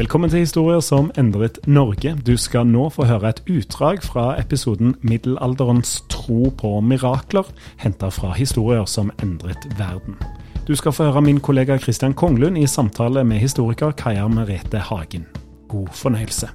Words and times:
Velkommen 0.00 0.30
til 0.32 0.40
Historier 0.40 0.80
som 0.80 1.10
endret 1.20 1.58
Norge. 1.68 2.14
Du 2.24 2.32
skal 2.40 2.64
nå 2.64 2.86
få 2.88 3.04
høre 3.04 3.34
et 3.34 3.42
utdrag 3.52 3.98
fra 4.00 4.22
episoden 4.40 4.94
'Middelalderens 5.02 5.98
tro 6.08 6.48
på 6.48 6.70
mirakler', 6.80 7.50
henta 7.76 8.08
fra 8.08 8.32
historier 8.32 8.86
som 8.88 9.10
endret 9.22 9.66
verden. 9.76 10.16
Du 10.66 10.72
skal 10.76 10.92
få 10.92 11.04
høre 11.04 11.20
min 11.20 11.40
kollega 11.40 11.76
Christian 11.78 12.14
Konglund 12.14 12.58
i 12.58 12.66
samtale 12.66 13.24
med 13.24 13.38
historiker 13.38 13.92
Kaja 13.92 14.28
Merete 14.28 14.78
Hagen. 14.78 15.26
God 15.68 15.88
fornøyelse. 15.92 16.48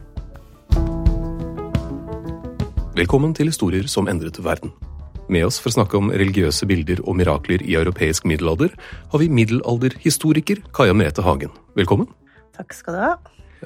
Velkommen 2.95 3.33
til 3.33 3.45
Historier 3.45 3.87
som 3.87 4.07
endret 4.07 4.43
verden. 4.43 4.71
Med 5.29 5.45
oss 5.45 5.61
for 5.61 5.69
å 5.69 5.73
snakke 5.73 5.97
om 5.97 6.09
religiøse 6.09 6.65
bilder 6.65 6.97
og 7.07 7.15
mirakler 7.15 7.61
i 7.61 7.75
europeisk 7.75 8.25
middelalder, 8.25 8.69
har 9.11 9.19
vi 9.19 9.29
middelalderhistoriker 9.29 10.55
Kaja 10.73 10.93
Merete 10.93 11.21
Hagen. 11.21 11.49
Velkommen. 11.75 12.07
Takk 12.55 12.75
skal 12.75 12.97
du 12.97 13.03
ha. 13.03 13.13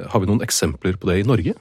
Har 0.09 0.21
vi 0.21 0.29
noen 0.29 0.43
eksempler 0.45 0.97
på 0.99 1.09
det 1.09 1.21
i 1.21 1.27
Norge? 1.27 1.55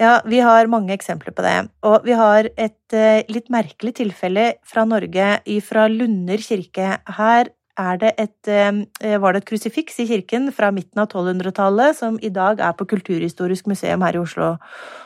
Ja, 0.00 0.18
vi 0.26 0.40
har 0.42 0.66
mange 0.66 0.94
eksempler 0.94 1.34
på 1.34 1.42
det. 1.46 1.56
Og 1.86 2.06
vi 2.06 2.16
har 2.18 2.48
et 2.50 2.96
eh, 2.96 3.22
litt 3.30 3.50
merkelig 3.54 3.94
tilfelle 4.00 4.54
fra 4.66 4.82
Norge, 4.88 5.36
fra 5.62 5.86
Lunder 5.90 6.42
kirke. 6.42 6.96
Her 7.18 7.52
er 7.78 8.00
det 8.02 8.10
et, 8.18 8.48
eh, 8.50 9.18
var 9.22 9.34
det 9.34 9.42
et 9.42 9.48
krusifiks 9.52 10.00
i 10.02 10.08
kirken 10.10 10.50
fra 10.54 10.72
midten 10.74 10.98
av 10.98 11.08
1200-tallet, 11.08 11.96
som 11.96 12.18
i 12.22 12.30
dag 12.30 12.58
er 12.58 12.74
på 12.74 12.86
Kulturhistorisk 12.90 13.70
museum 13.70 14.02
her 14.02 14.18
i 14.18 14.22
Oslo. 14.22 14.56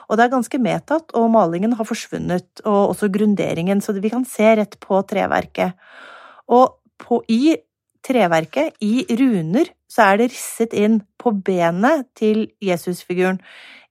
Og 0.09 0.17
det 0.17 0.25
er 0.25 0.35
ganske 0.37 0.61
medtatt, 0.61 1.13
og 1.13 1.31
malingen 1.37 1.77
har 1.77 1.85
forsvunnet, 1.85 2.49
og 2.65 2.95
også 2.97 3.13
grunderingen, 3.13 3.81
så 3.85 3.93
vi 3.93 4.13
kan 4.13 4.25
se 4.25 4.57
rett 4.57 4.79
på 4.81 5.01
treverket. 5.05 5.77
Og 6.49 6.81
på, 6.97 7.23
i 7.29 7.57
treverket, 8.05 8.77
i 8.81 9.05
runer, 9.21 9.69
så 9.89 10.05
er 10.11 10.21
det 10.21 10.31
risset 10.33 10.77
inn 10.77 11.01
på 11.21 11.33
benet 11.45 12.07
til 12.19 12.47
Jesusfiguren. 12.65 13.41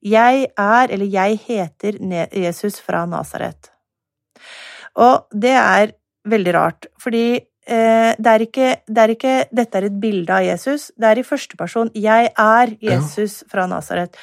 Jeg 0.06 0.48
er, 0.54 0.92
eller 0.94 1.10
jeg 1.10 1.40
heter 1.48 1.98
Jesus 2.32 2.80
fra 2.82 3.06
Nasaret. 3.10 3.72
Og 4.98 5.28
det 5.34 5.56
er 5.58 5.94
veldig 6.28 6.54
rart, 6.54 6.88
fordi 7.02 7.26
eh, 7.38 8.14
det, 8.18 8.34
er 8.34 8.46
ikke, 8.46 8.70
det 8.88 9.04
er 9.04 9.14
ikke 9.14 9.36
Dette 9.58 9.80
er 9.80 9.88
et 9.90 10.00
bilde 10.02 10.34
av 10.34 10.46
Jesus. 10.46 10.92
Det 10.98 11.10
er 11.10 11.22
i 11.22 11.26
første 11.26 11.58
person. 11.58 11.92
Jeg 11.96 12.32
er 12.38 12.76
Jesus 12.82 13.44
fra 13.50 13.68
Nasaret. 13.70 14.18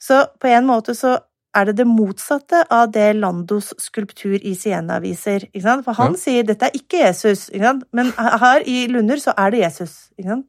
Så 0.00 0.24
på 0.40 0.48
en 0.48 0.68
måte 0.68 0.94
så 0.96 1.18
er 1.56 1.66
det 1.66 1.76
det 1.80 1.86
motsatte 1.88 2.62
av 2.70 2.92
det 2.94 3.08
Landos 3.18 3.72
skulptur 3.82 4.36
i 4.36 4.54
Siena 4.58 5.00
viser. 5.02 5.48
For 5.56 5.96
han 5.98 6.14
ja. 6.16 6.20
sier 6.20 6.46
'dette 6.46 6.68
er 6.68 6.78
ikke 6.78 7.02
Jesus', 7.02 7.50
ikke 7.50 7.80
men 7.92 8.12
her 8.16 8.62
i 8.66 8.86
Lunder 8.86 9.16
så 9.16 9.34
er 9.36 9.50
det 9.50 9.64
Jesus. 9.64 10.10
Mm. 10.18 10.44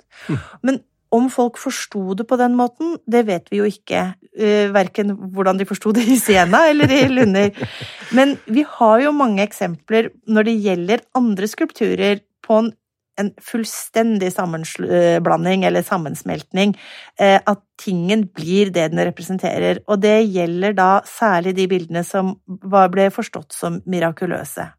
Men 0.63 0.81
om 1.11 1.27
folk 1.29 1.59
forsto 1.59 2.13
det 2.15 2.25
på 2.27 2.37
den 2.39 2.55
måten, 2.55 2.95
det 3.09 3.25
vet 3.27 3.49
vi 3.51 3.59
jo 3.59 3.67
ikke. 3.67 4.13
Uh, 4.31 4.71
verken 4.71 5.11
hvordan 5.35 5.57
de 5.59 5.67
forsto 5.67 5.91
det 5.91 6.05
i 6.07 6.15
Siena 6.19 6.69
eller 6.71 6.91
i 6.91 7.01
Lunder. 7.11 7.51
Men 8.17 8.37
vi 8.47 8.63
har 8.63 9.01
jo 9.03 9.11
mange 9.11 9.43
eksempler 9.43 10.11
når 10.27 10.47
det 10.47 10.61
gjelder 10.63 11.03
andre 11.17 11.49
skulpturer 11.51 12.21
på 12.45 12.61
en, 12.61 12.71
en 13.19 13.31
fullstendig 13.43 14.31
sammenblanding 14.33 15.65
eller 15.67 15.85
sammensmeltning. 15.85 16.75
Uh, 17.21 17.39
at 17.39 17.63
tingen 17.81 18.27
blir 18.35 18.71
det 18.73 18.91
den 18.93 19.03
representerer. 19.07 19.81
Og 19.87 20.01
det 20.03 20.19
gjelder 20.29 20.77
da 20.77 20.91
særlig 21.07 21.55
de 21.57 21.67
bildene 21.71 22.05
som 22.07 22.35
ble 22.45 23.09
forstått 23.13 23.57
som 23.57 23.81
mirakuløse. 23.89 24.69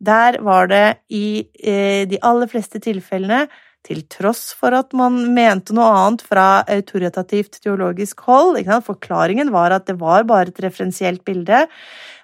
Der 0.00 0.38
var 0.42 0.68
det 0.70 0.84
i 1.12 1.44
uh, 1.44 2.04
de 2.08 2.20
aller 2.24 2.50
fleste 2.50 2.82
tilfellene 2.82 3.46
til 3.86 4.02
tross 4.10 4.50
for 4.58 4.74
at 4.76 4.92
man 4.96 5.20
mente 5.36 5.74
noe 5.76 5.88
annet 5.94 6.24
fra 6.26 6.62
autoritativt 6.68 7.60
teologisk 7.62 8.24
hold. 8.28 8.58
Forklaringen 8.84 9.52
var 9.54 9.74
at 9.76 9.86
det 9.88 9.98
var 10.00 10.26
bare 10.28 10.52
et 10.52 10.64
referensielt 10.64 11.24
bilde, 11.24 11.66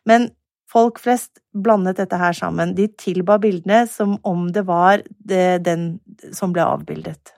men 0.09 0.33
folk 0.75 0.99
flest 1.03 1.41
blandet 1.55 2.01
dette 2.03 2.19
her 2.19 2.35
sammen. 2.37 2.75
De 2.75 2.89
tilba 2.99 3.39
bildene 3.43 3.85
som 3.91 4.19
om 4.27 4.49
det 4.53 4.67
var 4.67 5.05
det, 5.07 5.65
den 5.67 5.95
som 6.35 6.55
ble 6.55 6.67
avbildet. 6.67 7.35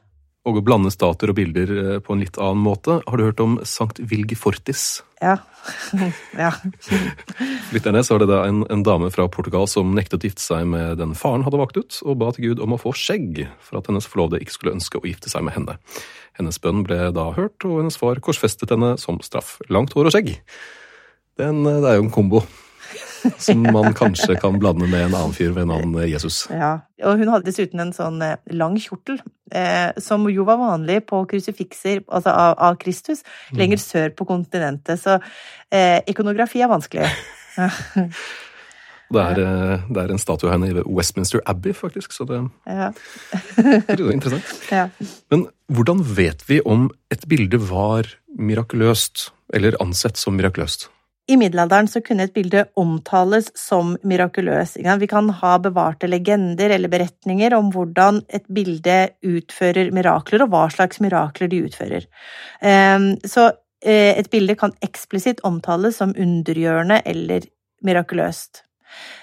Og 0.46 0.60
å 0.60 0.62
blande 0.62 0.92
stater 0.94 1.32
og 1.32 1.40
bilder 1.40 1.70
eh, 1.74 1.96
på 1.98 2.14
en 2.14 2.22
litt 2.22 2.36
annen 2.38 2.62
måte. 2.62 3.00
Har 3.02 3.18
du 3.18 3.24
hørt 3.26 3.42
om 3.42 3.56
Sankt 3.66 3.98
Vilgefortis? 3.98 5.02
Ja. 5.18 5.40
ja. 6.38 6.52
Lytterne 7.74 8.04
så 8.06 8.14
var 8.14 8.22
det 8.22 8.28
da 8.30 8.44
en, 8.46 8.60
en, 8.70 8.84
dame 8.86 9.10
fra 9.10 9.26
Portugal 9.32 9.66
som 9.70 9.90
nektet 9.96 10.22
å 10.22 10.28
gifte 10.28 10.44
seg 10.44 10.68
med 10.70 11.00
den 11.00 11.16
faren 11.18 11.42
hadde 11.42 11.58
valgt 11.58 11.80
ut, 11.80 11.98
og 12.06 12.20
ba 12.22 12.30
til 12.36 12.52
Gud 12.52 12.62
om 12.62 12.76
å 12.76 12.78
få 12.78 12.94
skjegg 12.94 13.42
for 13.58 13.80
at 13.80 13.90
hennes 13.90 14.06
forlovede 14.06 14.44
ikke 14.44 14.54
skulle 14.54 14.76
ønske 14.76 15.00
å 15.00 15.08
gifte 15.08 15.32
seg 15.32 15.42
med 15.48 15.56
henne. 15.58 15.80
Hennes 16.38 16.60
bønn 16.62 16.84
ble 16.86 17.08
da 17.16 17.26
hørt, 17.34 17.58
og 17.66 17.80
hennes 17.80 17.98
far 17.98 18.22
korsfestet 18.22 18.70
henne 18.70 18.94
som 19.02 19.18
straff. 19.26 19.56
Langt 19.72 19.98
hår 19.98 20.12
og 20.12 20.14
skjegg. 20.14 20.36
Den, 21.42 21.64
det 21.66 21.90
er 21.90 21.98
jo 21.98 22.06
en 22.06 22.14
kombo. 22.14 22.44
Som 23.46 23.64
man 23.64 23.94
kanskje 23.96 24.38
kan 24.40 24.58
blande 24.62 24.88
med 24.88 25.08
en 25.08 25.14
annen 25.14 25.34
fyr 25.36 25.52
ved 25.56 25.68
navn 25.70 25.96
Jesus. 26.06 26.44
Ja, 26.52 26.78
og 27.04 27.20
hun 27.20 27.32
hadde 27.32 27.48
dessuten 27.48 27.82
en 27.82 27.92
sånn 27.96 28.22
eh, 28.24 28.38
lang 28.56 28.78
kjortel, 28.80 29.20
eh, 29.54 29.90
som 30.02 30.26
jo 30.30 30.46
var 30.48 30.60
vanlig 30.62 31.02
på 31.10 31.24
krusifikser 31.30 32.02
altså 32.06 32.32
av, 32.32 32.56
av 32.70 32.80
Kristus, 32.82 33.24
lenger 33.56 33.82
sør 33.82 34.16
på 34.16 34.28
kontinentet. 34.28 35.02
Så 35.02 35.18
eh, 35.70 36.00
ikonografi 36.10 36.64
er 36.64 36.72
vanskelig. 36.72 37.10
Det 39.06 39.22
er, 39.22 39.38
eh, 39.38 39.84
det 39.86 40.02
er, 40.02 40.10
en 40.10 40.18
statue 40.18 40.48
av 40.50 40.56
henne 40.56 40.72
i 40.72 40.82
Westminster 40.82 41.42
Abbey, 41.46 41.74
faktisk, 41.76 42.14
så 42.14 42.26
det, 42.26 42.40
ja. 42.66 42.90
det 43.54 43.94
er 44.00 44.10
interessant. 44.10 44.50
Ja. 44.72 44.88
Men 45.30 45.46
hvordan 45.70 46.02
vet 46.16 46.42
vi 46.48 46.58
om 46.66 46.88
et 47.14 47.22
bilde 47.30 47.60
var 47.70 48.10
mirakuløst, 48.36 49.28
eller 49.54 49.78
ansett 49.82 50.18
som 50.18 50.34
mirakuløst? 50.34 50.88
I 51.26 51.36
middelalderen 51.36 51.88
så 51.90 52.00
kunne 52.04 52.26
et 52.28 52.34
bilde 52.34 52.64
omtales 52.78 53.48
som 53.58 53.96
mirakuløs. 54.06 54.76
Vi 54.78 55.08
kan 55.10 55.30
ha 55.40 55.56
bevarte 55.62 56.06
legender 56.06 56.70
eller 56.76 56.92
beretninger 56.92 57.54
om 57.56 57.72
hvordan 57.74 58.22
et 58.28 58.46
bilde 58.46 58.98
utfører 59.26 59.90
mirakler, 59.94 60.44
og 60.44 60.52
hva 60.54 60.66
slags 60.70 61.02
mirakler 61.02 61.50
de 61.50 61.64
utfører. 61.66 62.06
Ehm, 62.62 63.16
så 63.26 63.48
eh, 63.82 64.14
et 64.14 64.30
bilde 64.30 64.54
kan 64.58 64.76
eksplisitt 64.86 65.42
omtales 65.46 65.98
som 65.98 66.14
undergjørende 66.14 67.02
eller 67.04 67.50
mirakuløst. 67.82 68.65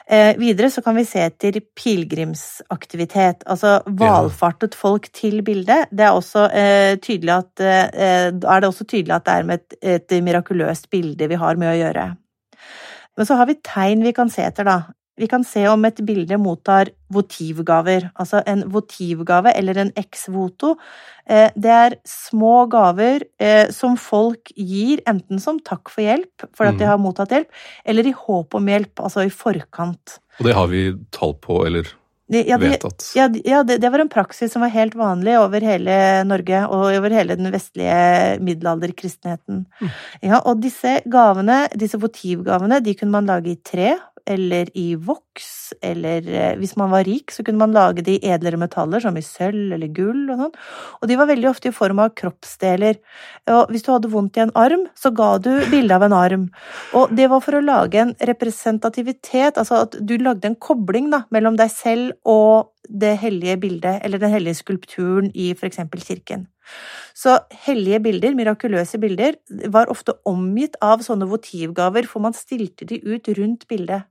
Eh, 0.08 0.34
videre 0.38 0.70
så 0.72 0.82
kan 0.84 0.98
vi 0.98 1.06
se 1.08 1.22
etter 1.24 1.60
pilegrimsaktivitet, 1.80 3.46
altså 3.48 3.78
valfartet 4.00 4.76
folk 4.76 5.08
til 5.16 5.40
bildet. 5.46 5.88
Det 5.92 6.08
er 6.08 6.18
også 6.18 6.48
eh, 6.52 6.96
tydelig 7.04 7.38
at 7.38 7.64
eh, 7.64 8.34
er 8.34 8.34
det 8.34 8.70
også 8.70 8.88
tydelig 8.88 9.16
at 9.16 9.28
det 9.30 9.38
er 9.38 9.48
med 9.48 9.62
et, 9.62 9.78
et 9.96 10.18
mirakuløst 10.26 10.90
bilde 10.92 11.30
vi 11.32 11.40
har 11.40 11.60
med 11.62 11.72
å 11.72 11.80
gjøre. 11.80 12.10
Men 13.18 13.30
så 13.30 13.38
har 13.40 13.48
vi 13.50 13.62
tegn 13.64 14.04
vi 14.04 14.14
kan 14.16 14.32
se 14.34 14.44
etter, 14.46 14.68
da. 14.68 14.78
Vi 15.20 15.28
kan 15.30 15.44
se 15.46 15.68
om 15.70 15.84
et 15.86 16.00
bilde 16.06 16.38
mottar 16.42 16.90
votivgaver. 17.14 18.10
Altså 18.20 18.42
en 18.50 18.64
votivgave, 18.74 19.54
eller 19.54 19.78
en 19.84 19.92
ex-voto, 20.00 20.74
eh, 21.30 21.52
det 21.54 21.74
er 21.74 21.98
små 22.08 22.66
gaver 22.72 23.28
eh, 23.38 23.70
som 23.74 23.98
folk 24.00 24.50
gir 24.58 25.04
enten 25.10 25.42
som 25.44 25.62
takk 25.62 25.94
for 25.94 26.06
hjelp, 26.06 26.48
for 26.58 26.70
at 26.70 26.80
de 26.80 26.88
mm. 26.88 26.90
har 26.90 27.02
mottatt 27.02 27.36
hjelp, 27.36 27.66
eller 27.86 28.10
i 28.10 28.16
håp 28.24 28.58
om 28.58 28.72
hjelp, 28.74 29.04
altså 29.06 29.28
i 29.28 29.34
forkant. 29.34 30.18
Og 30.40 30.48
det 30.50 30.56
har 30.58 30.72
vi 30.72 30.88
tall 31.14 31.38
på, 31.38 31.62
eller 31.68 31.94
ja, 32.34 32.58
at. 32.58 33.12
ja, 33.16 33.28
ja 33.46 33.64
det, 33.64 33.78
det, 33.78 33.90
var 33.90 34.00
en 34.00 34.10
praksis 34.10 34.54
som 34.54 34.64
var 34.64 34.72
helt 34.74 34.96
vanlig 34.96 35.36
over 35.38 35.62
hele 35.62 35.96
Norge 36.26 36.62
og 36.66 36.88
over 36.88 37.14
hele 37.14 37.36
den 37.38 37.52
vestlige 37.54 38.40
middelalderkristenheten. 38.42 39.66
Mm. 39.68 39.92
Ja, 40.24 40.40
og 40.40 40.64
disse 40.64 41.02
gavene, 41.06 41.66
disse 41.78 42.00
votivgavene, 42.02 42.80
de 42.82 42.96
kunne 42.98 43.14
man 43.14 43.30
lage 43.30 43.54
i 43.54 43.60
tre 43.60 43.92
eller 44.30 44.70
i 44.78 44.94
voks, 44.96 45.74
eller 45.84 46.28
eh, 46.30 46.54
hvis 46.60 46.76
man 46.80 46.92
var 46.94 47.04
rik, 47.08 47.32
så 47.34 47.44
kunne 47.44 47.60
man 47.60 47.76
lage 47.76 48.06
de 48.06 48.16
edlere 48.24 48.60
metaller, 48.60 49.04
som 49.04 49.18
i 49.20 49.24
sølv 49.26 49.76
eller 49.76 49.92
gull 49.96 50.30
og 50.32 50.44
sånn. 50.44 50.54
Og 51.02 51.10
de 51.10 51.18
var 51.20 51.30
veldig 51.32 51.50
ofte 51.52 51.72
i 51.72 51.76
form 51.76 52.00
av 52.04 52.14
kroppsdeler. 52.20 53.00
Og 53.52 53.74
hvis 53.74 53.86
du 53.86 53.92
hadde 53.92 54.12
vondt 54.14 54.40
i 54.40 54.46
en 54.46 54.54
arm, 54.60 54.88
så 55.00 55.12
ga 55.16 55.34
du 55.44 55.52
bilde 55.72 55.98
av 55.98 56.08
en 56.08 56.18
arm. 56.18 56.48
Og 56.98 57.12
det 57.16 57.28
var 57.32 57.44
for 57.44 57.60
å 57.60 57.66
lage 57.66 58.00
en 58.00 58.16
representativitet, 58.32 59.60
altså 59.60 59.84
at 59.84 60.00
du 60.00 60.16
lagde 60.22 60.52
en 60.52 60.60
kobling 60.60 61.12
da, 61.14 61.26
mellom 61.34 61.60
deg 61.60 61.74
selv 61.74 62.16
og 62.24 62.72
det 62.90 63.16
hellige 63.22 63.58
bildet, 63.58 64.02
eller 64.04 64.20
den 64.20 64.32
hellige 64.34 64.60
skulpturen 64.60 65.32
i 65.36 65.54
for 65.56 65.70
eksempel 65.70 66.04
kirken. 66.04 66.48
Så 67.16 67.38
hellige 67.66 68.00
bilder, 68.04 68.36
mirakuløse 68.36 69.00
bilder, 69.00 69.38
var 69.72 69.92
ofte 69.92 70.16
omgitt 70.30 70.76
av 70.82 71.04
sånne 71.06 71.28
votivgaver, 71.32 72.08
for 72.10 72.24
man 72.24 72.36
stilte 72.36 72.88
de 72.90 73.00
ut 73.04 73.30
rundt 73.38 73.68
bildet. 73.72 74.08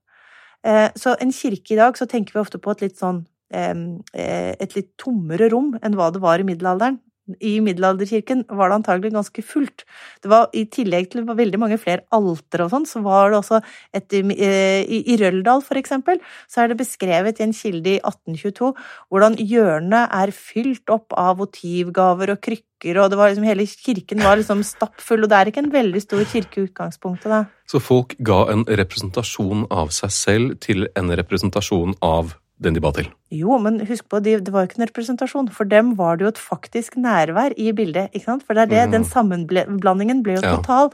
Eh, 0.62 0.88
så 0.94 1.16
en 1.20 1.32
kirke 1.34 1.74
i 1.74 1.78
dag, 1.78 1.98
så 1.98 2.06
tenker 2.06 2.36
vi 2.36 2.42
ofte 2.42 2.60
på 2.62 2.74
et 2.74 2.84
litt 2.86 2.98
sånn 3.00 3.24
eh, 3.52 3.74
et 4.14 4.76
litt 4.76 4.92
tommere 5.00 5.50
rom 5.52 5.72
enn 5.82 5.96
hva 5.98 6.10
det 6.14 6.22
var 6.22 6.40
i 6.40 6.46
middelalderen 6.46 7.00
i 7.38 7.52
middelalderkirken 7.62 8.44
var 8.50 8.70
det 8.70 8.78
antagelig 8.80 9.12
ganske 9.14 9.44
fullt. 9.46 9.84
Det 10.22 10.30
var, 10.32 10.48
I 10.52 10.64
tillegg 10.66 11.10
til 11.12 11.26
veldig 11.28 11.60
mange 11.62 11.78
flere 11.80 12.02
alter 12.14 12.64
og 12.64 12.72
sånn, 12.72 12.86
så 12.88 13.02
var 13.04 13.30
det 13.30 13.38
også 13.38 13.60
et 13.94 14.16
eh, 14.18 14.82
I, 14.82 15.02
i 15.14 15.18
Røldal, 15.20 15.62
for 15.62 15.78
eksempel, 15.78 16.18
så 16.50 16.64
er 16.64 16.72
det 16.72 16.80
beskrevet 16.82 17.38
i 17.38 17.46
en 17.46 17.54
kilde 17.56 17.94
i 17.94 18.00
1822 18.00 18.72
hvordan 19.12 19.38
hjørnet 19.38 20.10
er 20.18 20.34
fylt 20.34 20.90
opp 20.92 21.14
av 21.18 21.38
votivgaver 21.38 22.34
og 22.34 22.42
krykker, 22.42 22.98
og 22.98 23.12
det 23.12 23.20
var 23.20 23.30
liksom, 23.30 23.46
hele 23.46 23.68
kirken 23.70 24.22
var 24.24 24.40
liksom 24.40 24.66
stappfull, 24.66 25.22
og 25.22 25.30
det 25.30 25.38
er 25.38 25.52
ikke 25.52 25.62
en 25.62 25.74
veldig 25.74 26.02
stor 26.02 26.26
kirke 26.26 26.58
i 26.58 26.66
utgangspunktet, 26.66 27.30
da. 27.30 27.44
Så 27.70 27.78
folk 27.80 28.16
ga 28.26 28.42
en 28.52 28.66
representasjon 28.66 29.68
av 29.72 29.94
seg 29.94 30.12
selv 30.12 30.56
til 30.64 30.88
en 30.98 31.14
representasjon 31.14 31.94
av 32.04 32.34
den 32.64 32.76
de 32.76 32.82
ba 32.82 32.92
til? 32.94 33.10
Jo, 33.32 33.56
men 33.62 33.78
husk 33.88 34.04
på, 34.12 34.20
det 34.20 34.50
var 34.52 34.64
jo 34.64 34.68
ikke 34.68 34.78
en 34.80 34.86
representasjon. 34.90 35.48
For 35.56 35.68
dem 35.68 35.94
var 35.96 36.18
det 36.18 36.26
jo 36.26 36.30
et 36.34 36.40
faktisk 36.40 36.98
nærvær 37.00 37.54
i 37.56 37.70
bildet. 37.72 38.12
ikke 38.12 38.26
sant? 38.26 38.44
For 38.44 38.56
det 38.56 38.66
er 38.66 38.70
det, 38.70 38.82
mm. 38.88 38.92
den 38.92 39.06
sammenblandingen 39.08 40.20
ble 40.24 40.36
jo 40.36 40.42
total. 40.44 40.90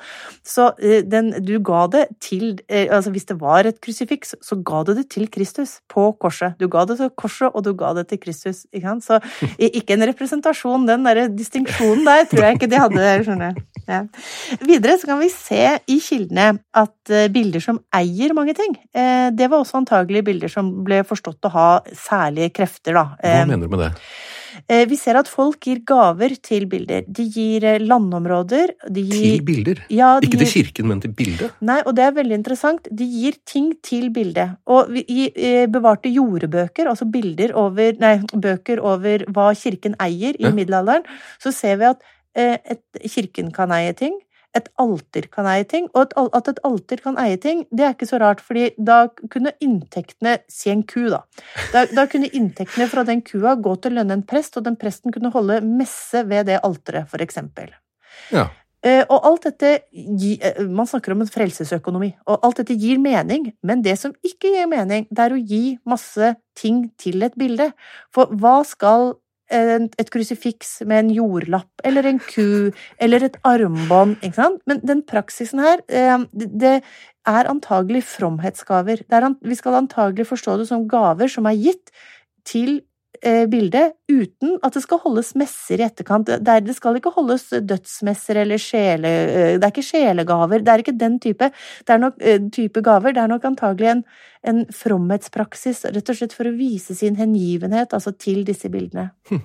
Så 0.46 0.70
eh, 0.78 1.02
den, 1.02 1.32
du 1.42 1.56
ga 1.64 1.86
det 1.90 2.04
til 2.22 2.60
eh, 2.68 2.86
Altså 2.94 3.10
hvis 3.10 3.26
det 3.28 3.38
var 3.40 3.66
et 3.66 3.80
krusifiks, 3.82 4.36
så 4.42 4.58
ga 4.62 4.84
du 4.86 4.94
det 4.94 5.08
til 5.10 5.26
Kristus 5.30 5.78
på 5.90 6.12
korset. 6.22 6.54
Du 6.62 6.68
ga 6.70 6.84
det 6.86 6.98
til 7.00 7.10
korset, 7.10 7.50
og 7.50 7.64
du 7.66 7.72
ga 7.78 7.90
det 7.98 8.06
til 8.12 8.22
Kristus. 8.22 8.64
ikke 8.72 8.86
sant? 8.86 9.04
Så 9.04 9.18
ikke 9.58 9.98
en 9.98 10.06
representasjon. 10.12 10.86
Den 10.86 11.06
derre 11.08 11.26
distinksjonen 11.32 12.06
der 12.06 12.24
tror 12.30 12.46
jeg 12.46 12.60
ikke 12.60 12.70
de 12.70 12.82
hadde. 12.84 13.08
skjønner 13.26 13.50
jeg. 13.50 13.66
Ja. 13.88 14.02
Videre 14.62 14.98
så 15.00 15.08
kan 15.08 15.18
vi 15.18 15.30
se 15.32 15.62
i 15.88 15.98
kildene 16.04 16.50
at 16.76 17.10
eh, 17.14 17.26
bilder 17.34 17.62
som 17.64 17.82
eier 17.94 18.34
mange 18.36 18.54
ting, 18.54 18.74
det 19.38 19.46
var 19.50 19.62
også 19.62 19.78
antagelig 19.80 20.20
bilder 20.26 20.50
som 20.52 20.68
ble 20.84 21.00
forstått 21.06 21.46
å 21.48 21.50
ha 21.54 21.57
særlig 21.92 22.08
særlige 22.08 22.54
krefter, 22.54 22.98
da. 22.98 23.04
Hva 23.22 23.46
mener 23.48 23.68
du 23.68 23.76
med 23.76 23.86
det? 23.86 23.92
Eh, 24.66 24.84
vi 24.88 24.96
ser 24.98 25.18
at 25.20 25.28
folk 25.30 25.60
gir 25.62 25.80
gaver 25.86 26.34
til 26.42 26.66
bilder. 26.70 27.04
De 27.06 27.26
gir 27.30 27.64
eh, 27.68 27.78
landområder 27.80 28.72
de 28.90 29.04
gir, 29.04 29.38
Til 29.38 29.44
bilder? 29.46 29.82
Ja, 29.92 30.16
Ikke 30.24 30.40
til 30.40 30.50
kirken, 30.50 30.88
men 30.90 31.02
til 31.04 31.12
bildet? 31.14 31.54
Nei, 31.64 31.78
og 31.86 31.94
det 31.96 32.04
er 32.04 32.16
veldig 32.16 32.38
interessant. 32.40 32.88
De 32.90 33.06
gir 33.06 33.38
ting 33.46 33.70
til 33.84 34.10
bildet. 34.14 34.58
Og 34.66 34.90
i 34.98 35.28
eh, 35.30 35.66
bevarte 35.70 36.10
jordebøker, 36.12 36.90
altså 36.90 37.08
bilder 37.08 37.54
over 37.58 37.98
Nei, 38.02 38.16
bøker 38.34 38.82
over 38.84 39.26
hva 39.34 39.50
kirken 39.58 39.96
eier 40.02 40.36
i 40.38 40.48
ja. 40.48 40.54
middelalderen, 40.54 41.06
så 41.42 41.54
ser 41.54 41.78
vi 41.80 41.92
at 41.92 42.08
et, 42.38 42.82
kirken 43.10 43.48
kan 43.50 43.72
eie 43.74 43.94
ting 43.98 44.14
et 44.58 44.68
alter 44.82 45.28
kan 45.32 45.48
eie 45.50 45.66
ting. 45.68 45.88
Og 45.94 46.14
at 46.36 46.50
et 46.52 46.60
alter 46.66 47.02
kan 47.04 47.18
eie 47.22 47.38
ting, 47.40 47.64
det 47.70 47.86
er 47.86 47.96
ikke 47.96 48.10
så 48.10 48.20
rart, 48.22 48.42
fordi 48.44 48.70
da 48.78 49.06
kunne 49.32 49.54
inntektene 49.64 50.38
Si 50.52 50.70
en 50.72 50.84
ku, 50.88 51.06
da. 51.12 51.22
Da, 51.72 51.84
da 51.94 52.06
kunne 52.10 52.30
inntektene 52.34 52.88
fra 52.90 53.04
den 53.06 53.22
kua 53.26 53.54
gå 53.60 53.74
til 53.82 53.94
å 53.94 54.00
lønne 54.00 54.18
en 54.18 54.24
prest, 54.26 54.56
og 54.58 54.66
den 54.66 54.78
presten 54.80 55.14
kunne 55.14 55.32
holde 55.34 55.60
messe 55.64 56.24
ved 56.28 56.48
det 56.50 56.62
alteret, 56.66 57.08
for 57.10 57.22
eksempel. 57.24 57.70
Ja. 58.34 58.48
Eh, 58.86 59.02
og 59.10 59.24
alt 59.26 59.48
dette 59.48 59.70
eh, 59.90 60.58
Man 60.70 60.86
snakker 60.86 61.10
om 61.10 61.24
en 61.24 61.30
frelsesøkonomi, 61.30 62.12
og 62.30 62.44
alt 62.46 62.60
dette 62.60 62.76
gir 62.78 63.00
mening, 63.02 63.50
men 63.66 63.82
det 63.82 63.96
som 63.98 64.14
ikke 64.22 64.52
gir 64.54 64.68
mening, 64.70 65.08
det 65.10 65.24
er 65.24 65.34
å 65.34 65.40
gi 65.40 65.78
masse 65.88 66.34
ting 66.58 66.84
til 67.00 67.26
et 67.26 67.34
bilde. 67.38 67.72
For 68.14 68.30
hva 68.38 68.60
skal 68.66 69.16
et 69.50 70.10
krusifiks 70.12 70.82
med 70.84 71.04
en 71.04 71.12
jordlapp, 71.14 71.70
eller 71.84 72.06
en 72.06 72.18
ku, 72.20 72.70
eller 73.00 73.24
et 73.24 73.38
armbånd, 73.48 74.18
ikke 74.20 74.36
sant? 74.36 74.60
Men 74.68 74.82
den 74.84 75.02
praksisen 75.08 75.62
her, 75.64 75.80
eh, 75.88 76.18
det 76.34 76.82
er 77.28 77.50
antagelig 77.50 78.04
fromhetsgaver. 78.04 79.04
vi 79.42 79.54
skal 79.54 79.74
antagelig 79.74 80.26
forstå 80.26 80.58
det 80.58 80.68
som 80.68 80.88
gaver 80.88 81.28
som 81.28 81.46
er 81.46 81.56
gitt 81.56 81.90
til 82.44 82.80
bildet 83.50 83.96
uten 84.08 84.58
at 84.62 84.76
det 84.76 84.82
skal 84.84 85.00
holdes 85.02 85.32
messer 85.38 85.80
i 85.80 85.86
etterkant. 85.86 86.28
Der 86.28 86.60
Det 86.60 86.76
skal 86.76 86.96
ikke 86.96 87.10
holdes 87.14 87.48
dødsmesser 87.50 88.42
eller 88.44 88.60
sjele... 88.62 89.08
Eh, 89.08 89.58
det 89.58 89.64
er 89.64 89.72
ikke 89.72 89.82
sjelegaver. 89.82 90.62
Det 90.62 90.72
er 90.72 90.84
ikke 90.84 90.96
den 90.98 91.18
type, 91.18 91.50
det 91.84 91.94
er 91.94 91.98
nok, 91.98 92.18
type 92.52 92.82
gaver. 92.84 93.12
Det 93.12 93.22
er 93.22 93.32
nok 93.32 93.44
antagelig 93.44 93.90
en, 93.90 94.04
en 94.44 94.64
fromhetspraksis, 94.70 95.84
rett 95.94 96.14
og 96.14 96.20
slett 96.20 96.36
for 96.36 96.48
å 96.48 96.56
vise 96.56 96.94
sin 96.94 97.18
hengivenhet 97.18 97.94
altså 97.96 98.14
til 98.14 98.44
disse 98.46 98.70
bildene. 98.70 99.10
Hm. 99.30 99.42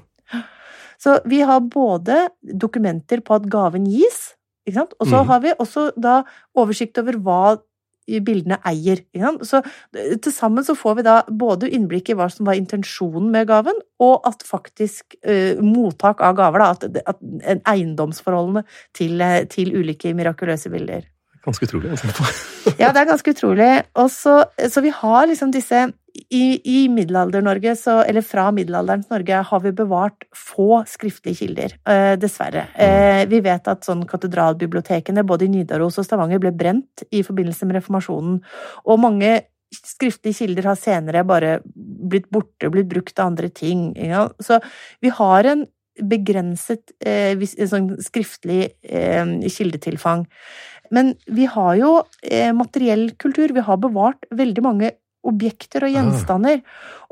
Så 1.04 1.18
vi 1.26 1.42
har 1.44 1.60
både 1.60 2.30
dokumenter 2.42 3.24
på 3.26 3.36
at 3.36 3.50
gaven 3.52 3.90
gis, 3.90 4.34
og 4.72 5.08
så 5.10 5.20
mm. 5.20 5.28
har 5.28 5.40
vi 5.44 5.52
også 5.60 5.90
da 6.00 6.22
oversikt 6.56 7.02
over 7.02 7.18
hva 7.20 7.42
bildene 8.26 8.60
eier. 8.68 9.04
Så 9.48 9.62
til 9.94 10.34
sammen 10.34 10.66
så 10.66 10.76
får 10.78 11.00
vi 11.00 11.08
da 11.08 11.16
både 11.30 11.70
innblikk 11.74 12.12
i 12.12 12.18
hva 12.20 12.30
som 12.32 12.50
var 12.50 12.60
intensjonen 12.60 13.32
med 13.34 13.48
gaven, 13.52 13.80
og 14.04 14.28
at 14.30 14.44
faktisk 14.48 15.18
uh, 15.24 15.62
mottak 15.64 16.22
av 16.24 16.38
gaver, 16.40 16.64
da, 16.64 16.76
at, 16.76 17.16
at 17.16 17.66
eiendomsforholdene 17.74 18.66
til, 18.98 19.24
til 19.54 19.74
ulike 19.80 20.14
mirakuløse 20.18 20.72
bilder. 20.74 21.08
Ganske 21.44 21.68
utrolig 21.68 21.92
å 21.92 22.00
tenke 22.00 22.16
på. 22.22 22.30
ja, 22.80 22.94
det 22.96 23.02
er 23.02 23.10
ganske 23.10 23.34
utrolig. 23.36 23.72
Og 24.00 24.08
så, 24.12 24.38
så 24.72 24.84
vi 24.84 24.94
har 24.96 25.28
liksom 25.28 25.52
disse 25.52 25.90
I, 26.14 26.62
i 26.64 26.90
Middelalder-Norge, 26.94 27.74
eller 28.06 28.22
fra 28.22 28.52
middelalderens 28.54 29.10
Norge, 29.10 29.40
har 29.50 29.62
vi 29.64 29.72
bevart 29.74 30.28
få 30.38 30.84
skriftlige 30.90 31.40
kilder. 31.42 31.74
Eh, 31.90 32.14
dessverre. 32.22 32.68
Eh, 32.78 33.24
vi 33.32 33.40
vet 33.42 33.70
at 33.72 33.88
sånn 33.88 34.04
katedralbibliotekene 34.10 35.26
både 35.26 35.48
i 35.48 35.54
Nidaros 35.56 35.98
og 35.98 36.06
Stavanger 36.06 36.42
ble 36.44 36.54
brent 36.54 37.06
i 37.10 37.24
forbindelse 37.26 37.66
med 37.66 37.80
reformasjonen. 37.80 38.38
Og 38.86 39.02
mange 39.02 39.34
skriftlige 39.74 40.44
kilder 40.44 40.70
har 40.70 40.78
senere 40.78 41.26
bare 41.26 41.56
blitt 41.66 42.30
borte, 42.30 42.70
blitt 42.70 42.92
brukt 42.94 43.16
til 43.16 43.26
andre 43.26 43.50
ting. 43.50 43.90
Ja. 43.98 44.28
Så 44.38 44.62
vi 45.02 45.10
har 45.10 45.50
en 45.50 45.66
begrenset 45.98 46.94
eh, 47.06 47.34
sånn 47.42 47.96
skriftlig 48.06 48.68
eh, 48.86 49.26
kildetilfang. 49.50 50.28
Men 50.94 51.16
vi 51.26 51.48
har 51.50 51.78
jo 51.80 52.04
materiell 52.54 53.16
kultur. 53.18 53.50
Vi 53.56 53.64
har 53.66 53.80
bevart 53.82 54.28
veldig 54.30 54.62
mange 54.62 54.92
objekter 55.28 55.86
og 55.88 55.94
gjenstander. 55.96 56.62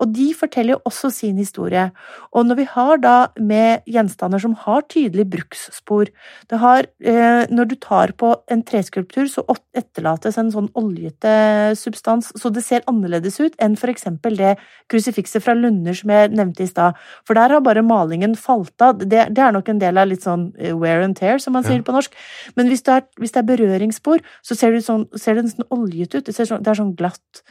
Og 0.02 0.10
de 0.16 0.32
forteller 0.34 0.76
jo 0.76 0.82
også 0.90 1.12
sin 1.14 1.38
historie. 1.38 1.88
Og 2.34 2.48
når 2.48 2.58
vi 2.58 2.66
har 2.72 3.02
da 3.04 3.16
med 3.38 3.86
gjenstander 3.90 4.42
som 4.42 4.56
har 4.64 4.86
tydelige 4.90 5.30
bruksspor 5.36 6.10
det 6.50 6.58
har, 6.60 6.88
eh, 7.00 7.46
Når 7.52 7.66
du 7.68 7.76
tar 7.76 8.12
på 8.18 8.36
en 8.50 8.64
treskulptur, 8.64 9.28
så 9.28 9.44
etterlates 9.74 10.38
en 10.38 10.52
sånn 10.52 10.70
oljete 10.76 11.76
substans, 11.76 12.32
så 12.36 12.52
det 12.52 12.64
ser 12.64 12.82
annerledes 12.88 13.40
ut 13.40 13.56
enn 13.60 13.76
for 13.76 13.90
eksempel 13.90 14.38
det 14.38 14.58
krusifikset 14.90 15.44
fra 15.44 15.54
Lunder 15.54 15.94
som 15.94 16.10
jeg 16.10 16.32
nevnte 16.32 16.64
i 16.64 16.68
stad. 16.68 16.96
For 17.26 17.34
der 17.34 17.50
har 17.50 17.62
bare 17.62 17.82
malingen 17.82 18.36
falt 18.36 18.82
av. 18.82 18.98
Det, 19.00 19.34
det, 19.34 19.40
er 19.40 19.52
nok 19.52 19.70
en 19.70 19.80
del 19.80 19.98
av 19.98 20.08
litt 20.08 20.24
sånn 20.24 20.54
eh, 20.58 20.74
wear 20.74 21.02
and 21.02 21.18
tear, 21.18 21.40
som 21.40 21.54
man 21.54 21.64
sier 21.64 21.82
ja. 21.82 21.84
på 21.84 21.96
norsk. 21.96 22.16
Men 22.56 22.68
hvis 22.68 22.84
det, 22.84 22.94
er, 22.94 23.08
hvis 23.20 23.32
det 23.32 23.44
er 23.44 23.50
berøringsspor, 23.52 24.24
så 24.42 24.56
ser 24.56 24.72
det, 24.76 24.84
sånn, 24.86 25.08
ser 25.16 25.38
det 25.38 25.46
nesten 25.50 25.68
oljet 25.70 26.16
ut. 26.16 26.26
Det, 26.26 26.36
sånn, 26.36 26.64
det 26.64 26.74
er 26.74 26.82
sånn 26.82 26.96
glatt. 26.98 27.44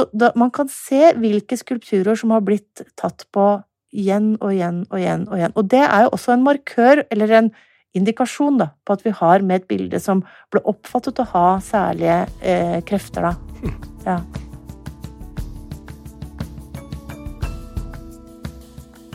Så 0.00 0.06
da, 0.16 0.30
man 0.38 0.48
kan 0.48 0.70
se 0.72 1.10
hvilke 1.20 1.58
skulpturer 1.60 2.16
som 2.16 2.32
har 2.32 2.40
blitt 2.46 2.80
tatt 2.96 3.26
på 3.34 3.58
igjen 3.92 4.32
og 4.38 4.54
igjen 4.54 4.84
og 4.88 4.96
igjen 4.96 5.26
og 5.28 5.36
igjen. 5.36 5.56
Og 5.60 5.66
det 5.68 5.82
er 5.84 6.06
jo 6.06 6.14
også 6.16 6.32
en 6.32 6.46
markør, 6.46 7.02
eller 7.12 7.34
en 7.36 7.50
indikasjon, 7.98 8.56
da, 8.62 8.70
på 8.86 8.96
at 8.96 9.04
vi 9.04 9.12
har 9.18 9.44
med 9.44 9.60
et 9.60 9.68
bilde 9.68 10.00
som 10.00 10.22
ble 10.54 10.62
oppfattet 10.72 11.20
å 11.20 11.28
ha 11.34 11.46
særlige 11.64 12.22
eh, 12.40 12.78
krefter, 12.86 13.28
da. 13.28 13.34
Ja. 14.06 14.16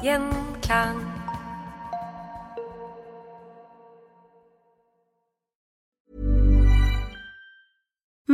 Gjenklang. 0.06 1.25